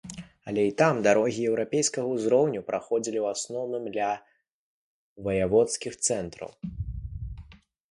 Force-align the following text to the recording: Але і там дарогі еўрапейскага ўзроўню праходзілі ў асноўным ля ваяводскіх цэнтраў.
Але 0.51 0.61
і 0.67 0.69
там 0.81 0.95
дарогі 1.07 1.43
еўрапейскага 1.49 2.05
ўзроўню 2.15 2.63
праходзілі 2.69 3.19
ў 3.21 3.25
асноўным 3.39 3.85
ля 3.99 4.09
ваяводскіх 5.29 5.93
цэнтраў. 6.07 6.51